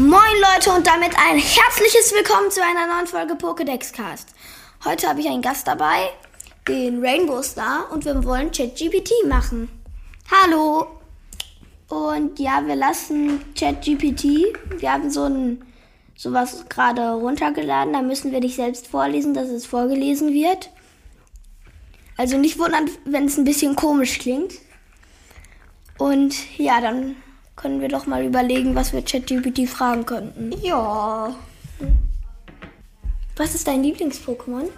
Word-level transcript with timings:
Moin 0.00 0.34
Leute 0.56 0.70
und 0.70 0.86
damit 0.86 1.10
ein 1.18 1.36
herzliches 1.36 2.14
Willkommen 2.14 2.50
zu 2.50 2.62
einer 2.64 2.86
neuen 2.86 3.06
Folge 3.06 3.34
Pokédex 3.34 3.92
Cast. 3.92 4.30
Heute 4.82 5.06
habe 5.06 5.20
ich 5.20 5.28
einen 5.28 5.42
Gast 5.42 5.66
dabei, 5.66 6.08
den 6.66 7.04
Rainbow 7.04 7.42
Star 7.42 7.92
und 7.92 8.06
wir 8.06 8.24
wollen 8.24 8.50
ChatGPT 8.50 9.12
machen. 9.28 9.68
Hallo! 10.30 10.86
Und 11.90 12.38
ja, 12.38 12.66
wir 12.66 12.76
lassen 12.76 13.44
ChatGPT, 13.54 14.46
wir 14.78 14.90
haben 14.90 15.10
so 15.10 15.24
ein 15.24 15.66
sowas 16.16 16.64
gerade 16.70 17.10
runtergeladen, 17.10 17.92
da 17.92 18.00
müssen 18.00 18.32
wir 18.32 18.40
nicht 18.40 18.56
selbst 18.56 18.86
vorlesen, 18.86 19.34
dass 19.34 19.50
es 19.50 19.66
vorgelesen 19.66 20.32
wird. 20.32 20.70
Also 22.16 22.38
nicht 22.38 22.58
wundern, 22.58 22.88
wenn 23.04 23.26
es 23.26 23.36
ein 23.36 23.44
bisschen 23.44 23.76
komisch 23.76 24.18
klingt. 24.18 24.54
Und 25.98 26.58
ja, 26.58 26.80
dann 26.80 27.16
können 27.60 27.82
wir 27.82 27.88
doch 27.88 28.06
mal 28.06 28.24
überlegen, 28.24 28.74
was 28.74 28.94
wir 28.94 29.02
ChatGPT 29.02 29.68
fragen 29.68 30.06
könnten. 30.06 30.52
Ja. 30.62 31.34
Was 33.36 33.54
ist 33.54 33.66
dein 33.66 33.82
Lieblings-Pokémon? 33.82 34.70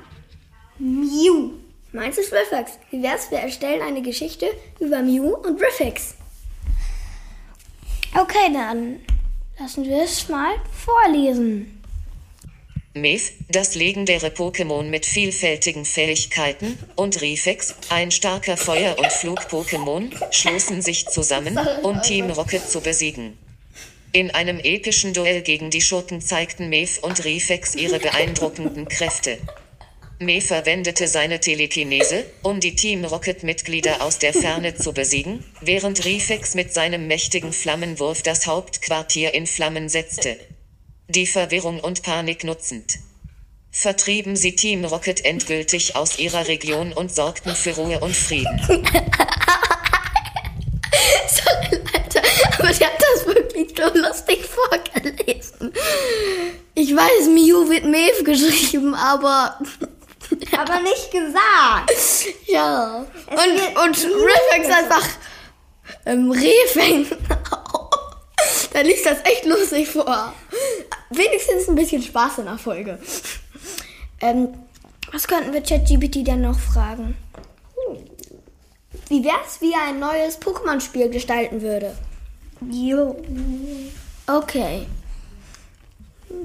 Mew. 0.79 1.51
Meins 1.93 2.19
ist 2.19 2.33
Riffix. 2.33 2.79
Wie 2.91 3.03
wär's, 3.03 3.31
wir 3.31 3.39
erstellen 3.39 3.83
eine 3.83 4.03
Geschichte 4.03 4.47
über 4.81 5.01
Mew 5.01 5.35
und 5.35 5.61
Riffix. 5.61 6.17
Okay, 8.19 8.53
dann 8.53 8.99
lassen 9.61 9.85
wir 9.85 10.03
es 10.03 10.29
mal 10.29 10.55
vorlesen. 10.73 11.82
Mew, 12.95 13.21
das 13.49 13.75
legendäre 13.75 14.27
Pokémon 14.27 14.83
mit 14.83 15.07
vielfältigen 15.07 15.87
Fähigkeiten, 15.87 16.79
und 16.95 17.23
Rifex, 17.23 17.75
ein 17.89 18.11
starker 18.11 18.59
Feuer- 18.59 18.99
und 18.99 19.11
Flug-Pokémon, 19.11 20.11
schlossen 20.31 20.83
sich 20.83 21.07
zusammen, 21.07 21.59
um 21.83 22.03
Team 22.03 22.31
Rocket 22.31 22.69
zu 22.69 22.83
besiegen. 22.83 23.39
In 24.13 24.31
einem 24.33 24.59
epischen 24.59 25.15
Duell 25.15 25.41
gegen 25.41 25.71
die 25.71 25.81
Schurken 25.81 26.21
zeigten 26.21 26.69
Mew 26.69 26.89
und 27.01 27.25
Rifex 27.25 27.77
ihre 27.77 27.99
beeindruckenden 27.99 28.87
Kräfte. 28.89 29.39
Mew 30.19 30.43
verwendete 30.43 31.09
seine 31.09 31.41
Telekinese, 31.41 32.27
um 32.43 32.61
die 32.61 32.77
Team 32.77 33.07
Rocket-Mitglieder 33.07 34.03
aus 34.03 34.19
der 34.19 34.35
Ferne 34.35 34.75
zu 34.75 34.93
besiegen, 34.93 35.43
während 35.63 36.05
Rifex 36.05 36.55
mit 36.55 36.75
seinem 36.75 37.07
mächtigen 37.07 37.55
Flammenwurf 37.55 38.21
das 38.21 38.47
Hauptquartier 38.47 39.33
in 39.33 39.47
Flammen 39.47 39.89
setzte 39.89 40.37
die 41.13 41.27
Verwirrung 41.27 41.81
und 41.81 42.03
Panik 42.03 42.45
nutzend. 42.45 42.99
Vertrieben 43.71 44.37
sie 44.37 44.57
Team 44.57 44.85
Rocket 44.85 45.25
endgültig 45.25 45.97
aus 45.97 46.19
ihrer 46.19 46.49
Region 46.49 46.93
und 46.93 47.15
sorgten 47.15 47.55
für 47.55 47.75
Ruhe 47.77 48.01
und 48.01 48.15
Frieden. 48.15 48.61
Sorry, 51.29 51.77
Leute, 51.77 52.23
aber 52.59 52.75
sie 52.75 52.85
hat 52.85 52.93
das 53.15 53.27
wirklich 53.27 53.75
so 53.77 53.85
lustig 53.99 54.45
vorgelesen. 54.45 55.73
Ich 56.75 56.95
weiß, 56.95 57.29
Mew 57.29 57.69
wird 57.71 57.85
Mew 57.85 58.25
geschrieben, 58.25 58.95
aber. 58.95 59.59
Aber 60.57 60.81
nicht 60.81 61.11
gesagt. 61.11 61.93
Ja. 62.47 63.05
Es 63.27 63.39
Und, 63.39 63.77
und 63.85 63.95
gesagt. 63.95 64.73
einfach 64.73 65.07
ähm, 66.07 66.31
Rehfäng. 66.31 67.07
da 68.73 68.81
liest 68.81 69.05
das 69.05 69.19
echt 69.25 69.45
lustig 69.45 69.89
vor. 69.89 70.33
Wenigstens 71.15 71.69
ein 71.69 71.75
bisschen 71.75 72.03
Spaß 72.03 72.39
in 72.39 72.45
der 72.47 72.59
Folge. 72.59 72.99
Ähm, 74.21 74.49
was 75.11 75.27
könnten 75.27 75.53
wir 75.53 75.63
ChatGPT 75.63 76.27
denn 76.27 76.43
noch 76.43 76.59
fragen? 76.59 77.17
Wie 79.09 79.23
wär's, 79.25 79.61
wie 79.61 79.73
er 79.73 79.89
ein 79.89 80.01
neues 80.01 80.41
Pokémon-Spiel 80.41 81.11
gestalten 81.11 81.61
würde? 81.61 81.95
Jo. 82.71 83.17
Okay. 84.27 84.87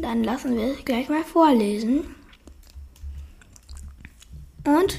Dann 0.01 0.23
lassen 0.23 0.57
wir 0.57 0.73
es 0.73 0.83
gleich 0.83 1.07
mal 1.07 1.23
vorlesen. 1.23 2.03
Und 4.65 4.97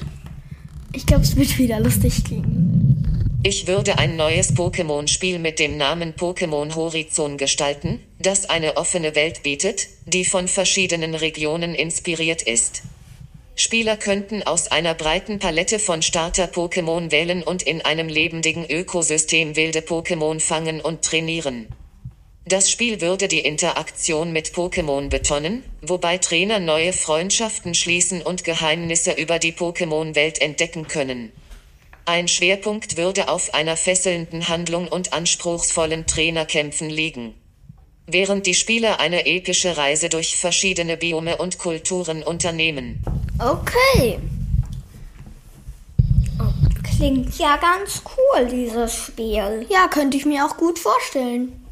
ich 0.93 1.05
glaube, 1.05 1.23
es 1.23 1.35
wird 1.35 1.57
wieder 1.59 1.79
lustig 1.79 2.23
klingen. 2.23 3.39
Ich 3.43 3.67
würde 3.67 3.99
ein 3.99 4.15
neues 4.15 4.55
Pokémon-Spiel 4.55 5.37
mit 5.37 5.59
dem 5.59 5.77
Namen 5.77 6.13
Pokémon 6.15 6.73
Horizon 6.75 7.37
gestalten, 7.37 7.99
das 8.19 8.49
eine 8.49 8.77
offene 8.77 9.15
Welt 9.15 9.43
bietet, 9.43 9.87
die 10.05 10.25
von 10.25 10.47
verschiedenen 10.47 11.15
Regionen 11.15 11.73
inspiriert 11.73 12.41
ist. 12.41 12.83
Spieler 13.55 13.97
könnten 13.97 14.43
aus 14.43 14.69
einer 14.71 14.93
breiten 14.93 15.39
Palette 15.39 15.79
von 15.79 16.01
Starter-Pokémon 16.01 17.11
wählen 17.11 17.43
und 17.43 17.63
in 17.63 17.81
einem 17.81 18.07
lebendigen 18.07 18.65
Ökosystem 18.69 19.55
wilde 19.55 19.79
Pokémon 19.79 20.39
fangen 20.39 20.79
und 20.79 21.01
trainieren. 21.01 21.67
Das 22.45 22.71
Spiel 22.71 23.01
würde 23.01 23.27
die 23.27 23.41
Interaktion 23.41 24.31
mit 24.31 24.53
Pokémon 24.53 25.09
betonen, 25.09 25.63
wobei 25.81 26.17
Trainer 26.17 26.59
neue 26.59 26.93
Freundschaften 26.93 27.75
schließen 27.75 28.21
und 28.21 28.43
Geheimnisse 28.43 29.11
über 29.11 29.39
die 29.39 29.51
Pokémon-Welt 29.51 30.41
entdecken 30.41 30.87
können. 30.87 31.31
Ein 32.05 32.27
Schwerpunkt 32.27 32.97
würde 32.97 33.29
auf 33.29 33.53
einer 33.53 33.77
fesselnden 33.77 34.47
Handlung 34.47 34.87
und 34.87 35.13
anspruchsvollen 35.13 36.07
Trainerkämpfen 36.07 36.89
liegen. 36.89 37.35
Während 38.11 38.47
die 38.47 38.55
Spieler 38.55 38.99
eine 38.99 39.27
epische 39.27 39.77
Reise 39.77 40.09
durch 40.09 40.35
verschiedene 40.35 40.97
Biome 40.97 41.37
und 41.37 41.59
Kulturen 41.59 42.23
unternehmen. 42.23 43.03
Okay. 43.37 44.19
Klingt 46.97 47.37
ja 47.37 47.57
ganz 47.57 48.01
cool, 48.17 48.47
dieses 48.47 48.95
Spiel. 48.95 49.67
Ja, 49.69 49.87
könnte 49.87 50.17
ich 50.17 50.25
mir 50.25 50.43
auch 50.43 50.57
gut 50.57 50.79
vorstellen. 50.79 51.63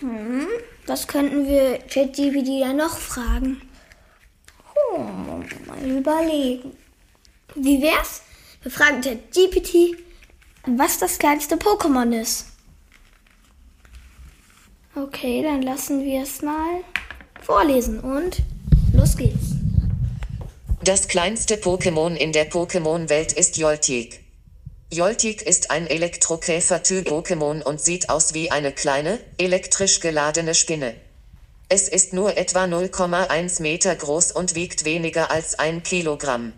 Mhm. 0.00 0.48
Was 0.86 1.06
könnten 1.06 1.46
wir 1.46 1.78
ChatGPT 1.80 2.62
dann 2.62 2.78
noch 2.78 2.96
fragen? 2.96 3.60
Hm, 4.94 5.44
mal 5.66 5.84
überlegen. 5.84 6.72
Wie 7.54 7.82
wär's? 7.82 8.22
Wir 8.62 8.70
fragen 8.70 9.02
ChatGPT, 9.02 9.98
was 10.66 10.98
das 10.98 11.18
kleinste 11.18 11.56
Pokémon 11.56 12.18
ist. 12.18 12.51
Okay, 14.94 15.42
dann 15.42 15.62
lassen 15.62 16.04
wir 16.04 16.22
es 16.22 16.42
mal 16.42 16.84
vorlesen 17.40 18.00
und 18.00 18.42
los 18.92 19.16
geht's. 19.16 19.56
Das 20.84 21.08
kleinste 21.08 21.56
Pokémon 21.56 22.14
in 22.14 22.32
der 22.32 22.50
Pokémon-Welt 22.50 23.32
ist 23.32 23.56
Joltik. 23.56 24.22
Joltik 24.92 25.40
ist 25.40 25.70
ein 25.70 25.86
Elektrokäfer-Typ-Pokémon 25.86 27.62
und 27.62 27.80
sieht 27.80 28.10
aus 28.10 28.34
wie 28.34 28.50
eine 28.50 28.70
kleine, 28.70 29.18
elektrisch 29.38 30.00
geladene 30.00 30.54
Spinne. 30.54 30.94
Es 31.70 31.88
ist 31.88 32.12
nur 32.12 32.36
etwa 32.36 32.64
0,1 32.64 33.62
Meter 33.62 33.96
groß 33.96 34.32
und 34.32 34.54
wiegt 34.54 34.84
weniger 34.84 35.30
als 35.30 35.58
ein 35.58 35.82
Kilogramm. 35.82 36.52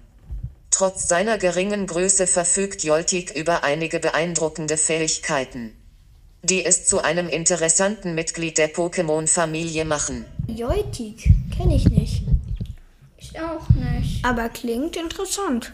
Trotz 0.73 1.07
seiner 1.07 1.39
geringen 1.39 1.87
Größe 1.87 2.27
verfügt 2.27 2.83
Joltik 2.83 3.31
über 3.31 3.63
einige 3.63 4.01
beeindruckende 4.01 4.77
Fähigkeiten, 4.77 5.77
die 6.45 6.65
es 6.65 6.87
zu 6.87 7.03
einem 7.03 7.29
interessanten 7.29 8.15
Mitglied 8.15 8.59
der 8.59 8.73
Pokémon-Familie 8.73 9.85
machen. 9.85 10.25
Joitik, 10.47 11.31
kenne 11.57 11.77
ich 11.77 11.89
nicht. 11.89 12.23
Ich 13.17 13.41
auch 13.41 13.69
nicht. 13.71 14.25
Aber 14.25 14.49
klingt 14.51 14.97
interessant. 14.97 15.73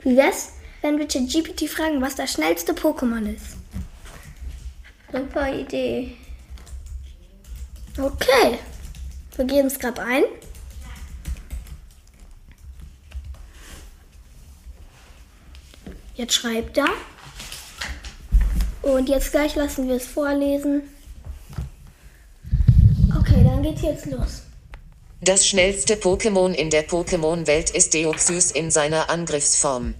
Wie 0.00 0.16
wär's, 0.16 0.52
wenn 0.82 0.98
wir 0.98 1.08
ChatGPT 1.08 1.68
fragen, 1.68 2.00
was 2.02 2.14
das 2.14 2.32
schnellste 2.32 2.72
Pokémon 2.72 3.34
ist? 3.34 3.56
Super 5.10 5.52
Idee. 5.54 6.16
Okay. 7.98 8.58
Wir 9.36 9.44
geben 9.46 9.68
es 9.68 9.78
gerade 9.78 10.02
ein. 10.02 10.24
Jetzt 16.14 16.34
schreibt 16.34 16.76
er. 16.76 16.88
Und 18.82 19.08
jetzt 19.08 19.30
gleich 19.30 19.54
lassen 19.54 19.88
wir 19.88 19.96
es 19.96 20.06
vorlesen. 20.06 20.82
Okay, 23.18 23.44
dann 23.44 23.62
geht's 23.62 23.82
jetzt 23.82 24.06
los. 24.06 24.42
Das 25.20 25.46
schnellste 25.46 25.94
Pokémon 25.94 26.52
in 26.52 26.70
der 26.70 26.88
Pokémon-Welt 26.88 27.70
ist 27.70 27.94
Deoxys 27.94 28.50
in 28.50 28.72
seiner 28.72 29.08
Angriffsform. 29.08 29.94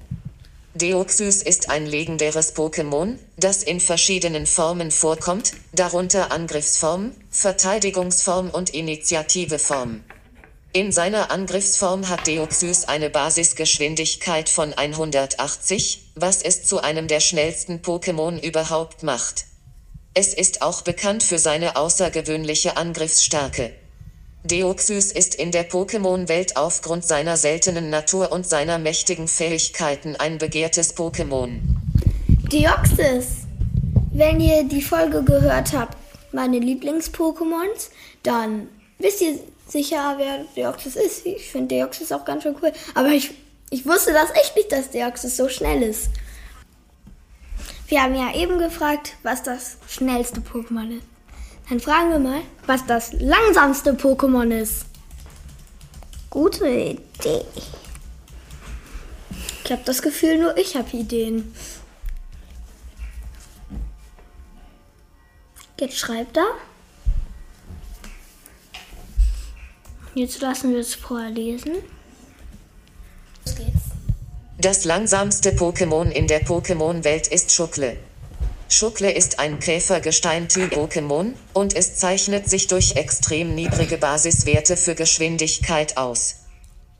Deoxys 0.74 1.42
ist 1.42 1.70
ein 1.70 1.86
legendäres 1.86 2.56
Pokémon, 2.56 3.18
das 3.36 3.62
in 3.62 3.78
verschiedenen 3.78 4.46
Formen 4.46 4.90
vorkommt, 4.90 5.52
darunter 5.72 6.32
Angriffsform, 6.32 7.12
Verteidigungsform 7.30 8.50
und 8.50 8.70
Initiativeform. 8.70 10.00
In 10.74 10.90
seiner 10.90 11.30
Angriffsform 11.30 12.08
hat 12.08 12.26
Deoxys 12.26 12.86
eine 12.86 13.10
Basisgeschwindigkeit 13.10 14.48
von 14.48 14.72
180, 14.72 16.12
was 16.14 16.40
es 16.40 16.64
zu 16.64 16.82
einem 16.82 17.08
der 17.08 17.20
schnellsten 17.20 17.80
Pokémon 17.80 18.42
überhaupt 18.42 19.02
macht. 19.02 19.44
Es 20.14 20.32
ist 20.32 20.62
auch 20.62 20.80
bekannt 20.80 21.22
für 21.22 21.38
seine 21.38 21.76
außergewöhnliche 21.76 22.78
Angriffsstärke. 22.78 23.74
Deoxys 24.44 25.12
ist 25.12 25.34
in 25.34 25.50
der 25.50 25.68
Pokémon-Welt 25.68 26.56
aufgrund 26.56 27.04
seiner 27.04 27.36
seltenen 27.36 27.90
Natur 27.90 28.32
und 28.32 28.48
seiner 28.48 28.78
mächtigen 28.78 29.28
Fähigkeiten 29.28 30.16
ein 30.16 30.38
begehrtes 30.38 30.96
Pokémon. 30.96 31.60
Deoxys. 32.50 33.46
Wenn 34.10 34.40
ihr 34.40 34.64
die 34.64 34.82
Folge 34.82 35.22
gehört 35.22 35.74
habt, 35.74 35.98
meine 36.32 36.58
Lieblings-Pokémons, 36.58 37.90
dann 38.22 38.68
wisst 38.98 39.20
ihr 39.20 39.38
sicher, 39.72 40.14
wer 40.18 40.44
Deoxys 40.56 40.96
ist. 40.96 41.26
Ich 41.26 41.50
finde 41.50 41.74
Deoxys 41.74 42.12
auch 42.12 42.24
ganz 42.24 42.42
schön 42.42 42.54
cool. 42.62 42.72
Aber 42.94 43.08
ich, 43.08 43.32
ich 43.70 43.86
wusste 43.86 44.12
das 44.12 44.30
echt 44.30 44.54
nicht, 44.54 44.70
dass 44.70 44.90
Deoxys 44.90 45.36
so 45.36 45.48
schnell 45.48 45.82
ist. 45.82 46.10
Wir 47.88 48.02
haben 48.02 48.14
ja 48.14 48.34
eben 48.34 48.58
gefragt, 48.58 49.14
was 49.22 49.42
das 49.42 49.78
schnellste 49.88 50.40
Pokémon 50.40 50.98
ist. 50.98 51.06
Dann 51.68 51.80
fragen 51.80 52.10
wir 52.10 52.18
mal, 52.18 52.40
was 52.66 52.86
das 52.86 53.12
langsamste 53.14 53.92
Pokémon 53.92 54.50
ist. 54.50 54.86
Gute 56.30 56.68
Idee. 56.68 57.44
Ich 59.64 59.72
habe 59.72 59.82
das 59.84 60.02
Gefühl, 60.02 60.38
nur 60.38 60.56
ich 60.56 60.76
habe 60.76 60.96
Ideen. 60.96 61.54
Jetzt 65.78 65.98
schreibt 65.98 66.36
er. 66.36 66.46
Jetzt 70.14 70.42
lassen 70.42 70.72
wir 70.72 70.80
es 70.80 70.94
vorlesen. 70.94 71.72
Los 73.44 73.56
geht's. 73.56 73.92
Das 74.58 74.84
langsamste 74.84 75.52
Pokémon 75.52 76.10
in 76.10 76.26
der 76.26 76.44
Pokémon-Welt 76.44 77.28
ist 77.28 77.52
Schukle. 77.52 77.96
Schukle 78.68 79.10
ist 79.10 79.38
ein 79.38 79.58
Käfergestein-Typ-Pokémon 79.58 81.32
und 81.52 81.74
es 81.74 81.96
zeichnet 81.96 82.48
sich 82.48 82.66
durch 82.66 82.96
extrem 82.96 83.54
niedrige 83.54 83.96
Basiswerte 83.96 84.76
für 84.76 84.94
Geschwindigkeit 84.94 85.96
aus. 85.96 86.36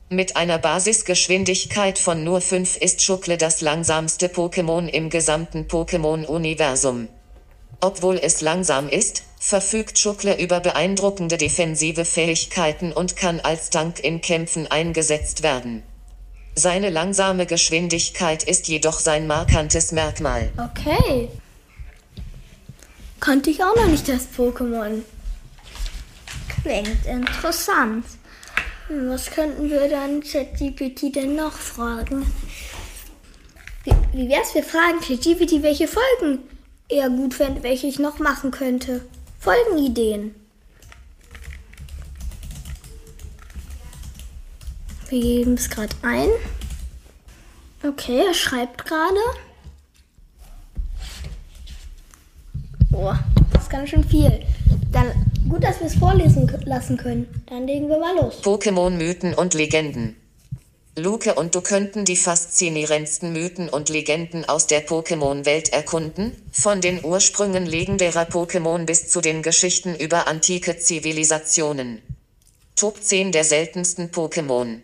Mit 0.09 0.37
einer 0.37 0.59
Basisgeschwindigkeit 0.59 1.99
von 1.99 2.25
nur 2.25 2.41
5 2.41 2.77
ist 2.79 3.03
Schukle 3.03 3.39
das 3.39 3.61
langsamste 3.61 4.27
Pokémon 4.27 4.89
im 4.89 5.09
gesamten 5.09 5.67
Pokémon-Universum. 5.67 7.09
Obwohl 7.81 8.19
es 8.19 8.41
langsam 8.41 8.89
ist, 8.89 9.23
verfügt 9.43 9.99
Schukle 9.99 10.41
über 10.41 10.61
beeindruckende 10.61 11.37
defensive 11.37 12.05
Fähigkeiten 12.05 12.93
und 12.93 13.17
kann 13.17 13.41
als 13.41 13.71
Tank 13.71 13.99
in 13.99 14.21
Kämpfen 14.21 14.69
eingesetzt 14.69 15.43
werden. 15.43 15.83
Seine 16.55 16.91
langsame 16.91 17.45
Geschwindigkeit 17.47 18.45
ist 18.45 18.69
jedoch 18.69 19.01
sein 19.01 19.27
markantes 19.27 19.91
Merkmal. 19.91 20.53
Okay. 20.57 21.29
Kannte 23.19 23.51
ich 23.51 23.63
auch 23.65 23.75
noch 23.75 23.89
nicht 23.89 24.09
das 24.09 24.29
Pokémon. 24.37 25.03
Klingt 26.63 27.05
interessant. 27.05 28.05
Was 28.89 29.29
könnten 29.29 29.69
wir 29.69 29.89
dann 29.89 30.23
ChatGPT 30.23 31.17
denn 31.17 31.35
noch 31.35 31.55
fragen? 31.55 32.33
Wie, 33.83 33.93
wie 34.13 34.29
wär's, 34.29 34.55
wir 34.55 34.63
fragen 34.63 35.01
ChatGPT, 35.01 35.63
welche 35.65 35.89
Folgen 35.89 36.39
er 36.89 37.11
gut 37.11 37.35
fände, 37.35 37.65
welche 37.65 37.89
ich 37.89 37.99
noch 37.99 38.21
machen 38.21 38.53
könnte. 38.53 39.01
Folgenideen. 39.43 40.37
Wir 45.09 45.21
geben 45.21 45.55
es 45.55 45.69
gerade 45.69 45.97
ein. 46.03 46.29
Okay, 47.83 48.23
er 48.25 48.35
schreibt 48.35 48.85
gerade. 48.85 49.19
Boah, 52.91 53.19
das 53.53 53.65
ist 53.65 53.71
ganz 53.71 53.91
schön 53.91 54.05
viel. 54.05 54.47
Dann 54.93 55.11
gut, 55.49 55.65
dass 55.65 55.81
wir 55.81 55.89
es 55.89 55.97
vorlesen 55.97 56.49
lassen 56.65 56.97
können. 56.97 57.27
Dann 57.47 57.67
legen 57.67 57.89
wir 57.89 57.99
mal 57.99 58.15
los. 58.15 58.41
Pokémon-Mythen 58.45 59.35
und 59.35 59.55
Legenden. 59.55 60.22
Luke 60.95 61.35
und 61.37 61.55
du 61.55 61.63
könnten 61.63 62.05
die 62.05 62.17
faszinierendsten 62.17 63.33
Mythen 63.33 63.71
und 63.71 63.89
Legenden 63.89 64.45
aus 64.45 64.67
der 64.67 64.87
Pokémon-Welt 64.87 65.71
erkunden, 65.71 66.37
von 66.53 66.83
den 66.83 67.03
Ursprüngen 67.03 67.65
legendärer 67.65 68.25
Pokémon 68.25 68.85
bis 68.85 69.09
zu 69.09 69.23
den 69.23 69.43
Geschichten 69.43 69.95
über 69.95 70.29
antike 70.29 70.79
Zivilisationen. 70.79 72.03
Top 72.77 73.03
10 73.03 73.33
der 73.33 73.45
seltensten 73.45 74.11
Pokémon. 74.11 74.81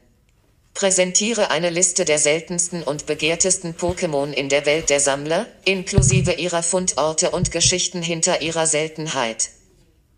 Präsentiere 0.72 1.50
eine 1.50 1.68
Liste 1.68 2.06
der 2.06 2.18
seltensten 2.18 2.82
und 2.82 3.04
begehrtesten 3.04 3.74
Pokémon 3.74 4.32
in 4.32 4.48
der 4.48 4.64
Welt 4.64 4.88
der 4.88 5.00
Sammler, 5.00 5.46
inklusive 5.66 6.32
ihrer 6.32 6.62
Fundorte 6.62 7.32
und 7.32 7.50
Geschichten 7.50 8.00
hinter 8.00 8.40
ihrer 8.40 8.66
Seltenheit. 8.66 9.50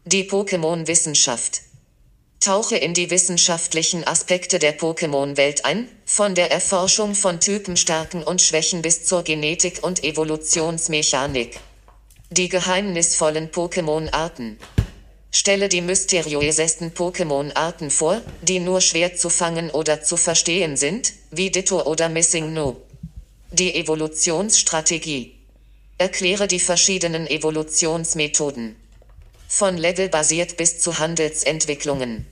Die 0.04 0.22
Pokémon-Wissenschaft. 0.30 1.62
Tauche 2.40 2.78
in 2.78 2.94
die 2.94 3.10
wissenschaftlichen 3.10 4.06
Aspekte 4.06 4.58
der 4.58 4.78
Pokémon-Welt 4.78 5.66
ein, 5.66 5.86
von 6.06 6.34
der 6.34 6.50
Erforschung 6.50 7.14
von 7.14 7.38
Typenstärken 7.38 8.22
und 8.22 8.40
Schwächen 8.40 8.80
bis 8.80 9.04
zur 9.04 9.24
Genetik 9.24 9.80
und 9.82 10.02
Evolutionsmechanik. 10.02 11.60
Die 12.30 12.48
geheimnisvollen 12.48 13.50
Pokémon-Arten. 13.50 14.58
Stelle 15.30 15.68
die 15.68 15.82
mysteriösesten 15.82 16.92
Pokémon-Arten 16.94 17.90
vor, 17.90 18.22
die 18.40 18.58
nur 18.58 18.80
schwer 18.80 19.14
zu 19.14 19.28
fangen 19.28 19.70
oder 19.70 20.02
zu 20.02 20.16
verstehen 20.16 20.78
sind, 20.78 21.12
wie 21.30 21.50
Ditto 21.50 21.82
oder 21.82 22.08
Missing 22.08 22.54
No. 22.54 22.80
Die 23.52 23.74
Evolutionsstrategie. 23.74 25.34
Erkläre 25.98 26.48
die 26.48 26.60
verschiedenen 26.60 27.26
Evolutionsmethoden. 27.26 28.76
Von 29.52 29.76
levelbasiert 29.76 30.56
bis 30.56 30.78
zu 30.78 31.00
Handelsentwicklungen. 31.00 32.24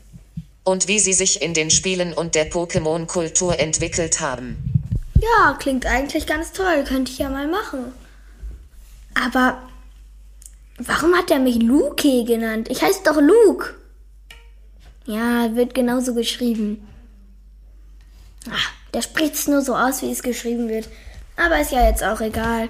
Und 0.62 0.87
wie 0.87 1.00
sie 1.00 1.12
sich 1.12 1.43
in 1.43 1.53
den 1.53 1.69
Spielen 1.69 2.12
und 2.12 2.37
der 2.37 2.49
Pokémon-Kultur 2.49 3.59
entwickelt 3.59 4.20
haben. 4.20 4.56
Ja, 5.20 5.56
klingt 5.59 5.85
eigentlich 5.85 6.29
ganz 6.29 6.53
toll. 6.53 6.85
Könnte 6.87 7.11
ich 7.11 7.19
ja 7.19 7.29
mal 7.29 7.49
machen. 7.49 7.93
Aber 9.20 9.61
warum 10.79 11.12
hat 11.17 11.32
er 11.32 11.41
mich 11.41 11.56
Luke 11.56 12.25
genannt? 12.25 12.69
Ich 12.70 12.82
heiße 12.82 13.00
doch 13.05 13.21
Luke. 13.21 13.75
Ja, 15.05 15.56
wird 15.56 15.75
genauso 15.75 16.14
geschrieben. 16.14 16.87
Ach, 18.49 18.71
der 18.94 19.03
spricht 19.03 19.35
es 19.35 19.49
nur 19.49 19.62
so 19.62 19.75
aus, 19.75 20.03
wie 20.03 20.12
es 20.12 20.23
geschrieben 20.23 20.69
wird. 20.69 20.88
Aber 21.37 21.61
ist 21.61 21.73
ja 21.73 21.85
jetzt 21.85 22.05
auch 22.05 22.21
egal. 22.21 22.69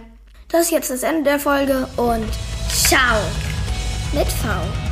Das 0.48 0.62
ist 0.62 0.70
jetzt 0.70 0.90
das 0.90 1.02
Ende 1.02 1.24
der 1.24 1.38
Folge 1.38 1.86
und 1.98 2.30
ciao. 2.70 3.20
Mit 4.12 4.26
V. 4.26 4.87